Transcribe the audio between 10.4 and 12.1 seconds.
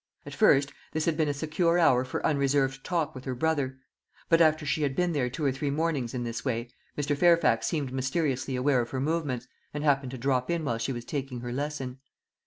in while she was taking her lesson.